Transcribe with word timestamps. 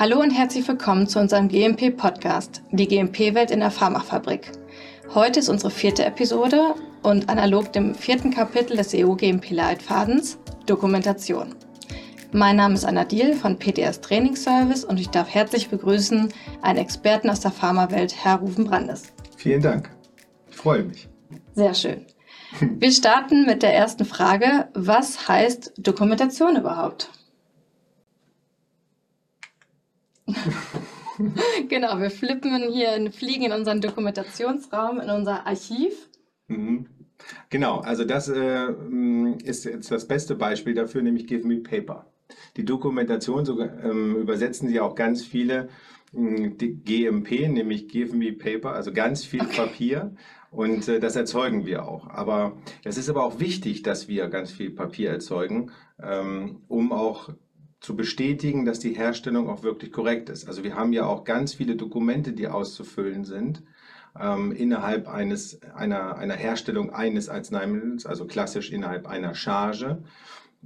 Hallo 0.00 0.20
und 0.20 0.30
herzlich 0.30 0.68
willkommen 0.68 1.08
zu 1.08 1.18
unserem 1.18 1.48
GMP-Podcast, 1.48 2.62
die 2.70 2.86
GMP-Welt 2.86 3.50
in 3.50 3.58
der 3.58 3.72
Pharmafabrik. 3.72 4.52
Heute 5.12 5.40
ist 5.40 5.48
unsere 5.48 5.72
vierte 5.72 6.04
Episode 6.04 6.76
und 7.02 7.28
analog 7.28 7.72
dem 7.72 7.96
vierten 7.96 8.30
Kapitel 8.30 8.76
des 8.76 8.94
EU-GMP-Leitfadens 8.94 10.38
Dokumentation. 10.66 11.56
Mein 12.30 12.54
Name 12.54 12.74
ist 12.74 12.84
Anna 12.84 13.02
Diel 13.02 13.34
von 13.34 13.58
PTS 13.58 14.00
Training 14.00 14.36
Service 14.36 14.84
und 14.84 15.00
ich 15.00 15.08
darf 15.08 15.34
herzlich 15.34 15.68
begrüßen 15.68 16.28
einen 16.62 16.78
Experten 16.78 17.28
aus 17.28 17.40
der 17.40 17.50
Pharmawelt, 17.50 18.14
Herr 18.22 18.36
Rufen 18.36 18.66
Brandes. 18.66 19.12
Vielen 19.36 19.62
Dank. 19.62 19.90
Ich 20.48 20.56
freue 20.56 20.84
mich. 20.84 21.08
Sehr 21.54 21.74
schön. 21.74 22.06
Wir 22.60 22.92
starten 22.92 23.46
mit 23.46 23.64
der 23.64 23.74
ersten 23.74 24.04
Frage. 24.04 24.68
Was 24.74 25.26
heißt 25.26 25.72
Dokumentation 25.76 26.54
überhaupt? 26.54 27.10
genau, 31.68 31.98
wir 31.98 32.10
flippen 32.10 32.70
hier, 32.70 33.10
fliegen 33.12 33.44
in 33.44 33.52
unseren 33.52 33.80
Dokumentationsraum, 33.80 35.00
in 35.00 35.10
unser 35.10 35.46
Archiv. 35.46 36.08
Mhm. 36.48 36.86
Genau, 37.50 37.78
also 37.80 38.04
das 38.04 38.28
äh, 38.28 38.72
ist 39.42 39.64
jetzt 39.64 39.90
das 39.90 40.06
beste 40.06 40.36
Beispiel 40.36 40.74
dafür, 40.74 41.02
nämlich 41.02 41.26
Give 41.26 41.46
Me 41.46 41.56
Paper. 41.56 42.06
Die 42.56 42.64
Dokumentation, 42.64 43.44
so 43.44 43.60
ähm, 43.60 44.16
übersetzen 44.16 44.68
sie 44.68 44.80
auch 44.80 44.94
ganz 44.94 45.24
viele 45.24 45.68
die 46.12 46.80
GMP, 46.84 47.48
nämlich 47.48 47.88
Give 47.88 48.16
Me 48.16 48.32
Paper, 48.32 48.72
also 48.72 48.92
ganz 48.92 49.24
viel 49.24 49.42
okay. 49.42 49.56
Papier. 49.56 50.16
Und 50.50 50.88
äh, 50.88 51.00
das 51.00 51.16
erzeugen 51.16 51.66
wir 51.66 51.86
auch. 51.86 52.08
Aber 52.08 52.56
es 52.84 52.96
ist 52.96 53.10
aber 53.10 53.24
auch 53.24 53.40
wichtig, 53.40 53.82
dass 53.82 54.08
wir 54.08 54.28
ganz 54.28 54.50
viel 54.50 54.70
Papier 54.70 55.10
erzeugen, 55.10 55.70
ähm, 56.02 56.62
um 56.68 56.92
auch 56.92 57.30
zu 57.80 57.96
bestätigen, 57.96 58.64
dass 58.64 58.80
die 58.80 58.92
Herstellung 58.92 59.48
auch 59.48 59.62
wirklich 59.62 59.92
korrekt 59.92 60.30
ist. 60.30 60.46
Also 60.48 60.64
wir 60.64 60.74
haben 60.74 60.92
ja 60.92 61.06
auch 61.06 61.24
ganz 61.24 61.54
viele 61.54 61.76
Dokumente, 61.76 62.32
die 62.32 62.48
auszufüllen 62.48 63.24
sind 63.24 63.62
ähm, 64.18 64.52
innerhalb 64.52 65.08
eines, 65.08 65.62
einer, 65.74 66.16
einer 66.16 66.34
Herstellung 66.34 66.90
eines 66.90 67.28
Arzneimittels, 67.28 68.06
also 68.06 68.26
klassisch 68.26 68.72
innerhalb 68.72 69.06
einer 69.06 69.34
Charge 69.34 70.02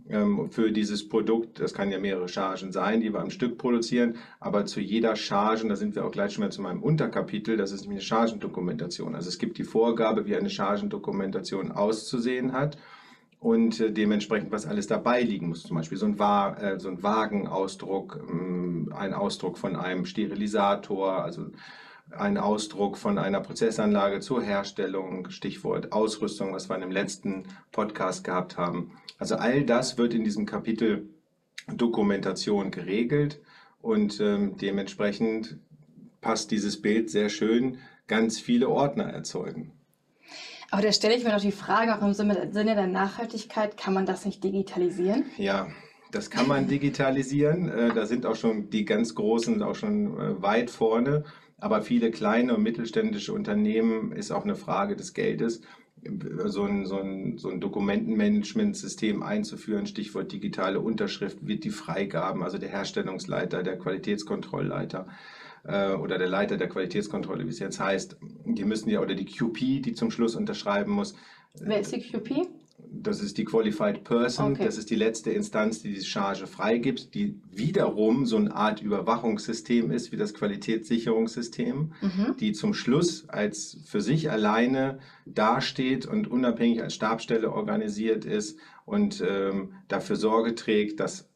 ähm, 0.09 0.51
für 0.51 0.73
dieses 0.73 1.07
Produkt. 1.07 1.61
Das 1.61 1.75
kann 1.75 1.91
ja 1.91 1.99
mehrere 1.99 2.29
Chargen 2.29 2.73
sein, 2.73 3.03
die 3.03 3.13
wir 3.13 3.21
am 3.21 3.31
Stück 3.31 3.59
produzieren, 3.59 4.17
aber 4.41 4.65
zu 4.65 4.81
jeder 4.81 5.15
Charge, 5.17 5.69
da 5.69 5.77
sind 5.77 5.95
wir 5.95 6.07
auch 6.07 6.13
gleich 6.13 6.33
schon 6.33 6.45
mal 6.45 6.51
zu 6.51 6.63
meinem 6.63 6.83
Unterkapitel, 6.83 7.59
das 7.59 7.73
ist 7.73 7.83
nämlich 7.83 7.99
eine 7.99 8.07
Chargendokumentation. 8.07 9.15
Also 9.15 9.29
es 9.29 9.39
gibt 9.39 9.59
die 9.59 9.65
Vorgabe, 9.65 10.27
wie 10.27 10.37
eine 10.37 10.51
Chargendokumentation 10.51 11.73
auszusehen 11.73 12.53
hat 12.53 12.79
und 13.43 13.81
äh, 13.81 13.91
dementsprechend, 13.91 14.53
was 14.53 14.67
alles 14.67 14.87
dabei 14.87 15.21
liegen 15.21 15.49
muss. 15.49 15.65
Zum 15.65 15.77
Beispiel 15.77 15.99
so 15.99 16.07
ein, 16.07 16.19
Wa 16.19 16.55
äh, 16.55 16.79
so 16.79 16.89
ein 16.89 17.03
Wagenausdruck, 17.03 18.25
ähm, 18.31 18.93
ein 18.97 19.13
Ausdruck 19.13 19.59
von 19.59 19.75
einem 19.75 20.07
Sterilisator, 20.07 21.25
also 21.25 21.47
ein 22.17 22.39
Ausdruck 22.39 22.97
von 22.97 23.19
einer 23.19 23.41
Prozessanlage 23.41 24.21
zur 24.21 24.43
Herstellung, 24.43 25.31
Stichwort 25.31 25.93
Ausrüstung, 25.93 26.53
was 26.55 26.69
wir 26.69 26.77
in 26.77 26.83
dem 26.83 26.93
letzten 26.93 27.45
Podcast 27.73 28.23
gehabt 28.23 28.59
haben. 28.59 28.93
Also 29.19 29.35
all 29.35 29.65
das 29.65 29.99
wird 29.99 30.15
in 30.15 30.23
diesem 30.23 30.47
Kapitel 30.47 31.09
Dokumentation 31.67 32.71
geregelt 32.71 33.41
und 33.81 34.21
ähm, 34.21 34.57
dementsprechend 34.57 35.59
passt 36.21 36.53
dieses 36.53 36.81
Bild 36.81 37.11
sehr 37.11 37.29
schön, 37.29 37.79
ganz 38.07 38.39
viele 38.39 38.69
Ordner 38.69 39.05
erzeugen. 39.05 39.73
Aber 40.73 40.81
da 40.81 40.91
stelle 40.91 41.15
ich 41.15 41.23
mir 41.23 41.33
noch 41.33 41.43
die 41.43 41.53
Frage, 41.53 41.95
auch 41.95 42.01
im 42.01 42.15
Sinne 42.15 42.49
der 42.51 42.87
Nachhaltigkeit, 42.87 43.77
kann 43.77 43.93
man 43.93 44.07
das 44.07 44.25
nicht 44.25 44.43
digitalisieren? 44.43 45.27
Ja, 45.37 45.69
das 46.13 46.31
kann 46.31 46.49
man 46.49 46.67
digitalisieren. 46.67 47.69
Äh, 47.69 47.95
da 47.95 48.07
sind 48.07 48.25
auch 48.25 48.37
schon 48.37 48.71
die 48.71 48.87
ganz 48.87 49.15
Großen 49.15 49.63
auch 49.63 49.75
schon 49.75 50.19
äh, 50.19 50.41
weit 50.41 50.71
vorne. 50.71 51.25
Aber 51.59 51.83
viele 51.83 52.11
kleine 52.11 52.57
und 52.57 52.63
mittelständische 52.63 53.35
Unternehmen 53.35 54.13
ist 54.13 54.31
auch 54.31 54.45
eine 54.45 54.57
Frage 54.57 54.97
des 54.97 55.13
Geldes, 55.13 55.61
so 56.47 56.65
ein, 56.65 56.87
so 56.87 56.97
ein, 56.97 57.37
so 57.37 57.51
ein 57.51 57.61
Dokumentenmanagementsystem 57.61 59.23
einzuführen. 59.23 59.85
Stichwort 59.85 60.33
digitale 60.33 60.81
Unterschrift 60.81 61.47
wird 61.47 61.65
die 61.65 61.71
Freigaben, 61.71 62.43
also 62.43 62.57
der 62.57 62.71
Herstellungsleiter, 62.71 63.63
der 63.63 63.79
Qualitätskontrollleiter 63.79 65.07
äh, 65.65 65.93
oder 65.93 66.19
der 66.19 66.29
Leiter 66.29 66.57
der 66.57 66.69
Qualitätskontrolle, 66.69 67.45
wie 67.45 67.51
es 67.51 67.59
jetzt 67.59 67.81
heißt, 67.81 68.17
die 68.45 68.65
müssen 68.65 68.91
ja, 68.91 69.01
oder 69.01 69.15
die 69.15 69.27
QP, 69.27 69.83
die 69.83 69.95
zum 69.95 70.11
Schluss 70.11 70.35
unterschreiben 70.35 70.93
muss. 70.93 71.15
Wer 71.61 71.81
ist 71.81 71.93
die 71.93 72.01
QP? 72.01 72.49
Das 72.95 73.21
ist 73.21 73.39
die 73.39 73.45
Qualified 73.45 74.05
Person, 74.05 74.53
okay. 74.53 74.65
das 74.65 74.77
ist 74.77 74.91
die 74.91 74.97
letzte 74.97 75.31
Instanz, 75.31 75.83
die 75.83 75.95
die 75.95 76.05
Charge 76.05 76.47
freigibt, 76.47 77.15
die 77.15 77.41
wiederum 77.51 78.27
so 78.27 78.37
eine 78.37 78.55
Art 78.55 78.83
Überwachungssystem 78.83 79.91
ist 79.91 80.13
wie 80.13 80.17
das 80.17 80.35
Qualitätssicherungssystem, 80.35 81.93
mhm. 82.01 82.37
die 82.41 82.53
zum 82.53 82.75
Schluss 82.75 83.29
als 83.29 83.79
für 83.87 84.01
sich 84.01 84.31
alleine 84.31 84.99
dasteht 85.27 86.07
und 86.07 86.31
unabhängig 86.31 86.83
als 86.83 86.95
Stabstelle 86.95 87.53
organisiert 87.53 88.25
ist 88.25 88.59
und 88.85 89.23
ähm, 89.27 89.75
dafür 89.89 90.17
Sorge 90.17 90.55
trägt, 90.55 91.01
dass 91.01 91.32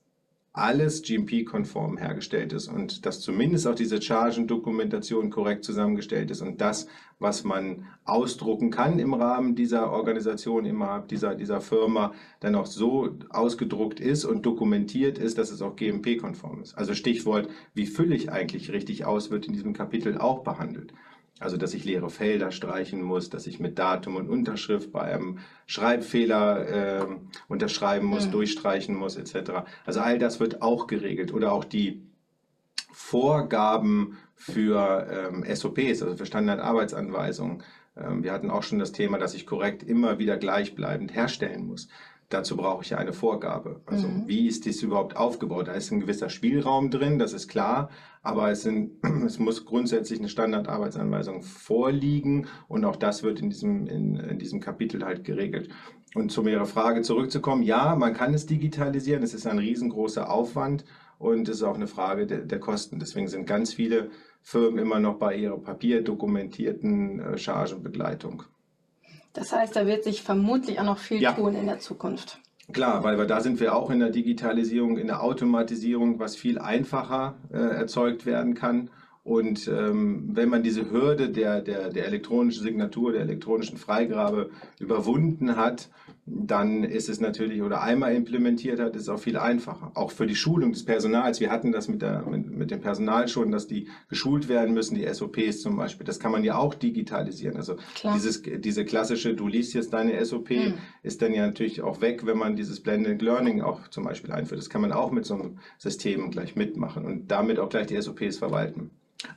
alles 0.56 1.02
GMP-konform 1.02 1.98
hergestellt 1.98 2.54
ist 2.54 2.68
und 2.68 3.04
dass 3.04 3.20
zumindest 3.20 3.66
auch 3.66 3.74
diese 3.74 4.00
Chargendokumentation 4.00 5.28
korrekt 5.28 5.64
zusammengestellt 5.64 6.30
ist 6.30 6.40
und 6.40 6.62
das, 6.62 6.88
was 7.18 7.44
man 7.44 7.84
ausdrucken 8.04 8.70
kann 8.70 8.98
im 8.98 9.12
Rahmen 9.12 9.54
dieser 9.54 9.92
Organisation, 9.92 10.64
innerhalb 10.64 11.08
dieser, 11.08 11.34
dieser 11.34 11.60
Firma, 11.60 12.14
dann 12.40 12.54
auch 12.54 12.64
so 12.64 13.10
ausgedruckt 13.28 14.00
ist 14.00 14.24
und 14.24 14.46
dokumentiert 14.46 15.18
ist, 15.18 15.36
dass 15.36 15.50
es 15.50 15.60
auch 15.60 15.76
GMP-konform 15.76 16.62
ist. 16.62 16.72
Also 16.76 16.94
Stichwort, 16.94 17.50
wie 17.74 17.86
füllig 17.86 18.32
eigentlich 18.32 18.72
richtig 18.72 19.04
aus, 19.04 19.30
wird 19.30 19.46
in 19.46 19.52
diesem 19.52 19.74
Kapitel 19.74 20.16
auch 20.16 20.42
behandelt. 20.42 20.94
Also, 21.38 21.58
dass 21.58 21.74
ich 21.74 21.84
leere 21.84 22.08
Felder 22.08 22.50
streichen 22.50 23.02
muss, 23.02 23.28
dass 23.28 23.46
ich 23.46 23.60
mit 23.60 23.78
Datum 23.78 24.16
und 24.16 24.30
Unterschrift 24.30 24.90
bei 24.90 25.02
einem 25.02 25.38
Schreibfehler 25.66 27.00
äh, 27.02 27.06
unterschreiben 27.46 28.06
muss, 28.06 28.26
mhm. 28.26 28.32
durchstreichen 28.32 28.94
muss, 28.94 29.16
etc. 29.16 29.64
Also 29.84 30.00
all 30.00 30.18
das 30.18 30.40
wird 30.40 30.62
auch 30.62 30.86
geregelt. 30.86 31.34
Oder 31.34 31.52
auch 31.52 31.64
die 31.64 32.02
Vorgaben 32.90 34.16
für 34.34 35.06
ähm, 35.10 35.44
SOPs, 35.54 36.02
also 36.02 36.16
für 36.16 36.24
Standardarbeitsanweisungen. 36.24 37.62
Ähm, 37.96 38.22
wir 38.22 38.32
hatten 38.32 38.50
auch 38.50 38.62
schon 38.62 38.78
das 38.78 38.92
Thema, 38.92 39.18
dass 39.18 39.34
ich 39.34 39.46
korrekt 39.46 39.82
immer 39.82 40.18
wieder 40.18 40.38
gleichbleibend 40.38 41.14
herstellen 41.14 41.66
muss. 41.66 41.88
Dazu 42.28 42.56
brauche 42.56 42.82
ich 42.82 42.90
ja 42.90 42.98
eine 42.98 43.12
Vorgabe. 43.12 43.82
Also 43.86 44.08
mhm. 44.08 44.26
wie 44.26 44.48
ist 44.48 44.64
dies 44.64 44.82
überhaupt 44.82 45.16
aufgebaut? 45.16 45.68
Da 45.68 45.72
ist 45.72 45.92
ein 45.92 46.00
gewisser 46.00 46.28
Spielraum 46.28 46.90
drin, 46.90 47.20
das 47.20 47.32
ist 47.32 47.46
klar, 47.46 47.88
aber 48.22 48.50
es, 48.50 48.62
sind, 48.62 48.92
es 49.24 49.38
muss 49.38 49.64
grundsätzlich 49.64 50.18
eine 50.18 50.28
Standardarbeitsanweisung 50.28 51.42
vorliegen 51.42 52.48
und 52.66 52.84
auch 52.84 52.96
das 52.96 53.22
wird 53.22 53.40
in 53.40 53.50
diesem, 53.50 53.86
in, 53.86 54.16
in 54.16 54.38
diesem 54.38 54.60
Kapitel 54.60 55.04
halt 55.04 55.22
geregelt. 55.24 55.68
Und 56.14 56.32
zu 56.32 56.44
Ihrer 56.46 56.66
Frage 56.66 57.02
zurückzukommen, 57.02 57.62
ja, 57.62 57.94
man 57.94 58.14
kann 58.14 58.34
es 58.34 58.46
digitalisieren, 58.46 59.22
es 59.22 59.34
ist 59.34 59.46
ein 59.46 59.58
riesengroßer 59.58 60.30
Aufwand 60.30 60.84
und 61.18 61.48
es 61.48 61.56
ist 61.56 61.62
auch 61.62 61.74
eine 61.74 61.86
Frage 61.86 62.26
der, 62.26 62.40
der 62.40 62.58
Kosten. 62.58 62.98
Deswegen 62.98 63.28
sind 63.28 63.46
ganz 63.46 63.72
viele 63.74 64.10
Firmen 64.42 64.78
immer 64.78 64.98
noch 64.98 65.18
bei 65.18 65.36
ihrer 65.36 65.58
papierdokumentierten 65.58 67.20
äh, 67.20 67.38
Chargenbegleitung. 67.38 68.44
Das 69.36 69.52
heißt, 69.52 69.76
da 69.76 69.86
wird 69.86 70.02
sich 70.02 70.22
vermutlich 70.22 70.80
auch 70.80 70.84
noch 70.84 70.98
viel 70.98 71.20
ja. 71.20 71.32
tun 71.32 71.54
in 71.54 71.66
der 71.66 71.78
Zukunft. 71.78 72.40
Klar, 72.72 73.04
weil 73.04 73.18
wir, 73.18 73.26
da 73.26 73.40
sind 73.42 73.60
wir 73.60 73.76
auch 73.76 73.90
in 73.90 74.00
der 74.00 74.08
Digitalisierung, 74.08 74.96
in 74.96 75.06
der 75.06 75.22
Automatisierung, 75.22 76.18
was 76.18 76.36
viel 76.36 76.58
einfacher 76.58 77.34
äh, 77.52 77.58
erzeugt 77.58 78.24
werden 78.24 78.54
kann. 78.54 78.90
Und 79.26 79.66
ähm, 79.66 80.22
wenn 80.34 80.48
man 80.48 80.62
diese 80.62 80.88
Hürde 80.88 81.28
der, 81.30 81.60
der, 81.60 81.90
der 81.90 82.06
elektronischen 82.06 82.62
Signatur, 82.62 83.10
der 83.10 83.22
elektronischen 83.22 83.76
Freigabe 83.76 84.50
überwunden 84.78 85.56
hat, 85.56 85.90
dann 86.26 86.84
ist 86.84 87.08
es 87.08 87.18
natürlich, 87.18 87.60
oder 87.60 87.82
einmal 87.82 88.14
implementiert 88.14 88.78
hat, 88.78 88.94
ist 88.94 89.02
es 89.02 89.08
auch 89.08 89.18
viel 89.18 89.36
einfacher. 89.36 89.90
Auch 89.94 90.12
für 90.12 90.28
die 90.28 90.36
Schulung 90.36 90.70
des 90.70 90.84
Personals. 90.84 91.40
Wir 91.40 91.50
hatten 91.50 91.72
das 91.72 91.88
mit, 91.88 92.02
der, 92.02 92.24
mit, 92.24 92.48
mit 92.56 92.70
dem 92.70 92.80
Personal 92.80 93.26
schon, 93.26 93.50
dass 93.50 93.66
die 93.66 93.88
geschult 94.08 94.48
werden 94.48 94.74
müssen, 94.74 94.94
die 94.94 95.12
SOPs 95.12 95.60
zum 95.60 95.76
Beispiel. 95.76 96.06
Das 96.06 96.20
kann 96.20 96.30
man 96.30 96.44
ja 96.44 96.56
auch 96.56 96.74
digitalisieren. 96.74 97.56
Also 97.56 97.74
dieses, 98.14 98.42
diese 98.42 98.84
klassische, 98.84 99.34
du 99.34 99.48
liest 99.48 99.74
jetzt 99.74 99.92
deine 99.92 100.24
SOP, 100.24 100.50
mhm. 100.50 100.74
ist 101.02 101.20
dann 101.20 101.34
ja 101.34 101.44
natürlich 101.44 101.82
auch 101.82 102.00
weg, 102.00 102.26
wenn 102.26 102.38
man 102.38 102.54
dieses 102.54 102.78
Blended 102.78 103.22
Learning 103.22 103.60
auch 103.60 103.88
zum 103.88 104.04
Beispiel 104.04 104.30
einführt. 104.30 104.60
Das 104.60 104.70
kann 104.70 104.82
man 104.82 104.92
auch 104.92 105.10
mit 105.10 105.26
so 105.26 105.34
einem 105.34 105.58
System 105.78 106.30
gleich 106.30 106.54
mitmachen 106.54 107.04
und 107.04 107.32
damit 107.32 107.58
auch 107.58 107.70
gleich 107.70 107.88
die 107.88 108.00
SOPs 108.00 108.38
verwalten. 108.38 108.92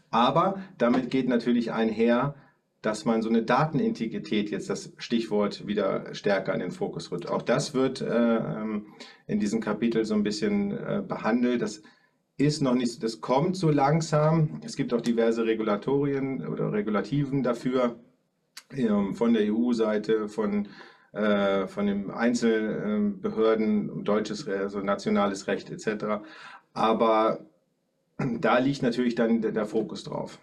Aber 0.09 0.61
damit 0.77 1.09
geht 1.09 1.27
natürlich 1.27 1.71
einher, 1.71 2.35
dass 2.81 3.03
man 3.05 3.21
so 3.21 3.29
eine 3.29 3.43
Datenintegrität, 3.43 4.51
jetzt 4.51 4.69
das 4.69 4.93
Stichwort, 4.97 5.67
wieder 5.67 6.13
stärker 6.13 6.53
in 6.53 6.61
den 6.61 6.71
Fokus 6.71 7.11
rückt. 7.11 7.27
Auch 7.27 7.41
das 7.41 7.73
wird 7.73 8.01
äh, 8.01 8.05
ähm, 8.37 8.87
in 9.27 9.39
diesem 9.39 9.59
Kapitel 9.59 10.05
so 10.05 10.13
ein 10.13 10.23
bisschen 10.23 10.71
äh, 10.71 11.03
behandelt. 11.05 11.61
Das 11.61 11.81
ist 12.37 12.61
noch 12.61 12.75
nicht, 12.75 13.03
das 13.03 13.19
kommt 13.19 13.57
so 13.57 13.69
langsam. 13.69 14.61
Es 14.63 14.77
gibt 14.77 14.93
auch 14.93 15.01
diverse 15.01 15.45
Regulatorien 15.45 16.47
oder 16.47 16.71
Regulativen 16.71 17.43
dafür 17.43 17.99
ähm, 18.71 19.13
von 19.13 19.33
der 19.33 19.53
EU-Seite, 19.53 20.29
von, 20.29 20.69
äh, 21.11 21.67
von 21.67 21.85
den 21.85 22.09
Einzelbehörden, 22.09 24.05
deutsches, 24.05 24.47
also 24.47 24.79
nationales 24.79 25.47
Recht 25.47 25.69
etc. 25.69 26.23
Aber 26.73 27.45
da 28.39 28.59
liegt 28.59 28.81
natürlich 28.81 29.15
dann 29.15 29.41
der, 29.41 29.51
der 29.51 29.65
Fokus 29.65 30.03
drauf. 30.03 30.39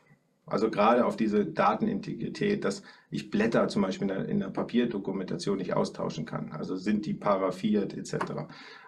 Also 0.48 0.70
gerade 0.70 1.04
auf 1.04 1.16
diese 1.16 1.44
Datenintegrität, 1.44 2.64
dass 2.64 2.84
ich 3.10 3.30
Blätter 3.30 3.66
zum 3.66 3.82
Beispiel 3.82 4.08
in 4.08 4.14
der, 4.14 4.28
in 4.28 4.38
der, 4.38 4.48
Papierdokumentation 4.48 5.58
nicht 5.58 5.74
austauschen 5.74 6.24
kann. 6.24 6.52
Also 6.52 6.76
sind 6.76 7.04
die 7.04 7.14
paraffiert 7.14 7.94
etc. 7.94 8.16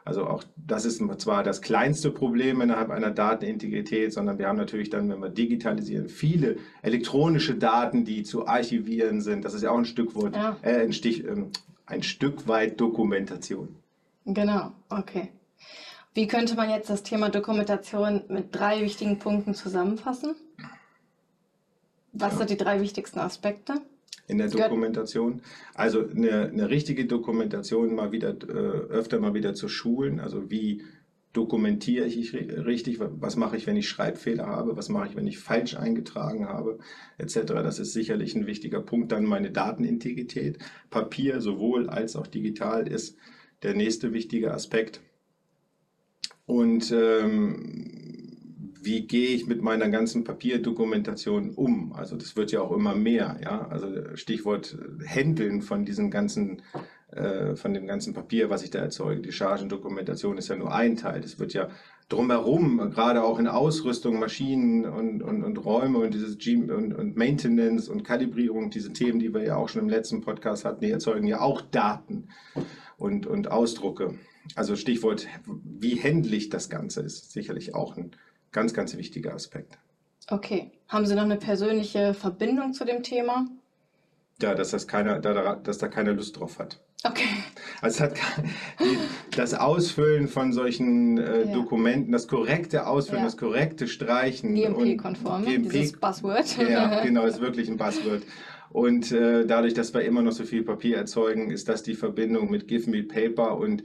Also 0.05 0.25
auch 0.29 0.45
das 0.57 0.85
ist 0.85 1.03
zwar 1.21 1.43
das 1.43 1.61
kleinste 1.61 2.13
Problem 2.13 2.61
innerhalb 2.61 2.91
einer 2.91 3.11
Datenintegrität, 3.11 4.13
sondern 4.13 4.39
wir 4.39 4.47
haben 4.47 4.57
natürlich 4.57 4.89
dann, 4.89 5.11
wenn 5.11 5.19
wir 5.19 5.31
digitalisieren, 5.31 6.09
viele 6.09 6.59
elektronische 6.83 7.57
Daten, 7.57 8.05
die 8.05 8.23
zu 8.23 8.47
archivieren 8.47 9.21
sind. 9.21 9.45
Das 9.45 9.53
ist 9.53 9.63
ja 9.63 9.73
auch 9.73 9.79
ein 9.79 9.85
Stück 9.85 10.15
weit, 10.15 10.37
ja. 10.37 10.57
äh, 10.63 10.83
ein, 10.83 10.93
Stich, 10.93 11.25
äh, 11.25 11.45
ein 11.87 12.05
Stück 12.05 12.47
weit 12.47 12.81
Dokumentation. 12.81 13.75
Genau, 14.27 14.73
okay. 14.91 15.33
Wie 16.15 16.27
könnte 16.27 16.55
man 16.55 16.71
jetzt 16.71 16.91
das 16.91 17.03
Thema 17.03 17.29
Dokumentation 17.29 18.25
mit 18.29 18.55
drei 18.55 18.81
wichtigen 18.81 19.19
Punkten 19.19 19.55
zusammenfassen? 19.55 20.35
Was 22.13 22.33
ja. 22.33 22.39
sind 22.39 22.51
die 22.51 22.57
drei 22.57 22.81
wichtigsten 22.81 23.19
Aspekte? 23.19 23.75
In 24.27 24.39
der 24.39 24.49
Dokumentation. 24.49 25.41
Also 25.75 26.07
eine, 26.07 26.49
eine 26.49 26.69
richtige 26.69 27.07
Dokumentation 27.07 27.95
mal 27.95 28.13
wieder 28.13 28.31
äh, 28.31 28.53
öfter 28.91 29.21
mal 29.21 29.35
wieder 29.35 29.55
zu 29.55 29.69
schulen. 29.69 30.21
Also 30.21 30.51
wie 30.51 30.83
dokumentiere 31.33 32.07
ich 32.07 32.35
richtig? 32.35 32.99
Was 33.01 33.37
mache 33.37 33.57
ich, 33.57 33.67
wenn 33.67 33.77
ich 33.77 33.89
Schreibfehler 33.89 34.47
habe? 34.47 34.77
Was 34.77 34.89
mache 34.89 35.09
ich, 35.09 35.17
wenn 35.17 35.27
ich 35.27 35.39
falsch 35.39 35.77
eingetragen 35.77 36.49
habe? 36.49 36.79
Etc. 37.17 37.41
Das 37.47 37.79
ist 37.79 37.93
sicherlich 37.93 38.35
ein 38.35 38.47
wichtiger 38.47 38.81
Punkt. 38.81 39.13
Dann 39.13 39.25
meine 39.25 39.51
Datenintegrität. 39.51 40.59
Papier 40.91 41.41
sowohl 41.41 41.89
als 41.89 42.17
auch 42.17 42.27
digital 42.27 42.87
ist 42.89 43.17
der 43.63 43.75
nächste 43.75 44.13
wichtige 44.13 44.53
Aspekt. 44.53 45.01
Und 46.49 46.91
ähm, 46.93 48.79
wie 48.81 49.07
gehe 49.07 49.29
ich 49.29 49.47
mit 49.47 49.61
meiner 49.61 49.91
ganzen 49.91 50.25
Papierdokumentation 50.25 51.51
um? 51.51 51.93
Also 51.93 52.17
das 52.17 52.37
wird 52.37 52.53
ja 52.53 52.63
auch 52.63 52.73
immer 52.73 52.95
mehr, 52.95 53.39
ja. 53.45 53.69
Also 53.69 54.17
Stichwort 54.17 54.79
Händeln 55.05 55.61
von 55.61 55.85
diesem 55.85 56.11
ganzen, 56.11 56.63
äh, 57.11 57.55
von 57.55 57.75
dem 57.75 57.87
ganzen 57.87 58.15
Papier, 58.15 58.49
was 58.49 58.63
ich 58.63 58.71
da 58.71 58.79
erzeuge. 58.79 59.21
Die 59.21 59.31
Chargendokumentation 59.31 60.39
ist 60.39 60.49
ja 60.49 60.57
nur 60.57 60.75
ein 60.75 60.97
Teil. 60.97 61.21
Das 61.21 61.39
wird 61.39 61.53
ja 61.53 61.69
drumherum, 62.09 62.79
gerade 62.93 63.25
auch 63.25 63.39
in 63.39 63.47
Ausrüstung, 63.47 64.19
Maschinen 64.19 64.87
und, 64.87 65.23
und, 65.23 65.45
und 65.45 65.63
Räume 65.63 65.99
und 65.99 66.15
dieses 66.15 66.39
G 66.39 66.57
und, 66.57 66.95
und 66.95 67.15
Maintenance 67.15 67.91
und 67.91 68.05
Kalibrierung, 68.05 68.71
diese 68.71 68.95
Themen, 68.95 69.19
die 69.19 69.35
wir 69.35 69.45
ja 69.45 69.57
auch 69.57 69.69
schon 69.69 69.83
im 69.83 69.91
letzten 69.91 70.23
Podcast 70.23 70.65
hatten, 70.65 70.81
die 70.81 70.93
erzeugen 70.93 71.27
ja 71.27 71.43
auch 71.43 71.61
Daten 71.61 72.29
und, 72.99 73.27
und 73.27 73.51
Ausdrucke. 73.51 74.19
Also 74.55 74.77
Stichwort, 74.77 75.27
wie 75.47 75.97
händlich 75.97 76.51
das 76.51 76.69
Ganze 76.69 77.01
ist, 77.01 77.33
sicherlich 77.33 77.75
auch 77.75 77.97
ein 77.97 78.13
Ganz, 78.53 78.73
ganz 78.73 78.97
wichtiger 78.97 79.35
Aspekt. 79.35 79.79
Okay. 80.29 80.73
Haben 80.89 81.07
Sie 81.07 81.15
noch 81.15 81.25
eine 81.25 81.37
persönliche 81.37 82.15
Verbindung 82.15 82.73
zu 82.73 82.85
dem 82.85 83.03
Thema? 83.03 83.47
Ja, 84.41 84.55
dass, 84.55 84.71
das 84.71 84.87
keiner, 84.87 85.19
dass 85.19 85.79
da 85.79 85.89
keiner 85.89 86.13
Lust 86.13 86.39
drauf 86.39 86.59
hat. 86.59 86.81
Okay. 87.05 87.25
Also 87.81 88.05
hat 88.05 88.15
das 89.37 89.55
Ausfüllen 89.55 90.29
von 90.29 90.53
solchen 90.53 91.19
äh, 91.19 91.45
ja. 91.45 91.53
Dokumenten, 91.53 92.13
das 92.13 92.27
korrekte 92.27 92.87
Ausfüllen, 92.87 93.21
ja. 93.21 93.27
das 93.27 93.37
korrekte 93.37 93.87
Streichen. 93.87 94.55
GMP-konform, 94.55 95.45
GMP, 95.45 95.71
dieses 95.71 95.93
Buzzword. 95.93 96.57
Ja, 96.59 97.01
genau, 97.05 97.27
ist 97.27 97.41
wirklich 97.41 97.69
ein 97.69 97.77
Buzzword. 97.77 98.23
Und 98.71 99.13
äh, 99.13 99.47
dadurch, 99.47 99.75
dass 99.75 99.95
wir 99.95 100.03
immer 100.03 100.23
noch 100.23 100.33
so 100.33 100.45
viel 100.45 100.63
Papier 100.63 100.97
erzeugen, 100.97 101.51
ist 101.51 101.69
das 101.69 101.83
die 101.83 101.95
Verbindung 101.95 102.51
mit 102.51 102.69
Give 102.69 102.91
Me 102.91 103.03
Paper 103.03 103.57
und 103.57 103.83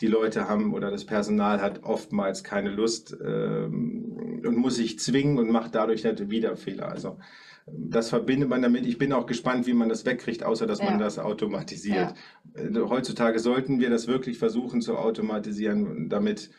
die 0.00 0.08
Leute 0.08 0.48
haben 0.48 0.74
oder 0.74 0.90
das 0.90 1.06
Personal 1.06 1.62
hat 1.62 1.84
oftmals 1.84 2.44
keine 2.44 2.70
Lust 2.70 3.16
ähm, 3.24 4.42
und 4.44 4.56
muss 4.56 4.76
sich 4.76 4.98
zwingen 4.98 5.38
und 5.38 5.50
macht 5.50 5.74
dadurch 5.74 6.04
halt 6.04 6.28
wieder 6.28 6.56
Fehler. 6.56 6.90
Also 6.90 7.18
das 7.66 8.10
verbindet 8.10 8.48
man 8.48 8.62
damit. 8.62 8.86
Ich 8.86 8.98
bin 8.98 9.12
auch 9.12 9.26
gespannt, 9.26 9.66
wie 9.66 9.72
man 9.74 9.88
das 9.88 10.06
wegkriegt, 10.06 10.44
außer 10.44 10.66
dass 10.66 10.78
ja. 10.78 10.86
man 10.86 10.98
das 10.98 11.18
automatisiert. 11.18 12.14
Ja. 12.54 12.62
Äh, 12.62 12.88
heutzutage 12.88 13.38
sollten 13.38 13.80
wir 13.80 13.90
das 13.90 14.06
wirklich 14.06 14.38
versuchen 14.38 14.80
zu 14.80 14.96
automatisieren, 14.96 16.08
damit 16.08 16.50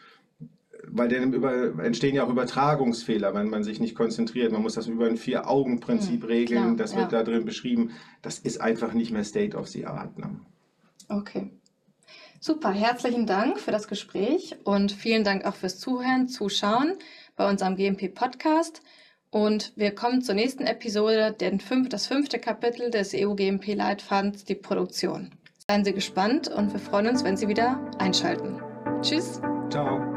weil 0.90 1.10
dann 1.10 1.34
über, 1.34 1.84
entstehen 1.84 2.16
ja 2.16 2.24
auch 2.24 2.30
Übertragungsfehler, 2.30 3.34
wenn 3.34 3.50
man 3.50 3.64
sich 3.64 3.80
nicht 3.80 3.96
konzentriert. 3.96 4.52
Man 4.52 4.62
muss 4.62 4.76
das 4.76 4.88
über 4.88 5.06
ein 5.06 5.18
Vier-Augen-Prinzip 5.18 6.24
mhm, 6.24 6.28
regeln. 6.28 6.64
Klar, 6.64 6.76
das 6.76 6.96
wird 6.96 7.12
ja. 7.12 7.20
da 7.20 7.24
drin 7.24 7.46
beschrieben. 7.46 7.92
Das 8.22 8.40
ist 8.40 8.62
einfach 8.62 8.94
nicht 8.94 9.12
mehr 9.12 9.24
State 9.24 9.58
of 9.58 9.68
the 9.68 9.86
Art. 9.86 10.18
Ne? 10.18 10.40
Okay. 11.10 11.52
Super, 12.40 12.72
herzlichen 12.72 13.26
Dank 13.26 13.60
für 13.60 13.72
das 13.72 13.88
Gespräch 13.88 14.56
und 14.64 14.92
vielen 14.92 15.24
Dank 15.24 15.46
auch 15.46 15.56
fürs 15.56 15.80
Zuhören, 15.80 16.28
Zuschauen 16.28 16.94
bei 17.36 17.50
unserem 17.50 17.76
GMP 17.76 18.14
Podcast. 18.14 18.82
Und 19.30 19.74
wir 19.76 19.94
kommen 19.94 20.22
zur 20.22 20.36
nächsten 20.36 20.66
Episode, 20.66 21.36
denn 21.38 21.60
fünf, 21.60 21.90
das 21.90 22.08
fünfte 22.08 22.40
Kapitel 22.40 22.92
des 22.92 23.14
EU-GMP-Leitfadens, 23.14 24.46
die 24.46 24.56
Produktion. 24.56 25.32
Seien 25.70 25.84
Sie 25.84 25.94
gespannt 25.94 26.48
und 26.48 26.72
wir 26.72 26.80
freuen 26.80 27.08
uns, 27.08 27.24
wenn 27.24 27.36
Sie 27.36 27.48
wieder 27.48 27.80
einschalten. 28.00 28.62
Tschüss. 29.02 29.42
Ciao. 29.70 30.17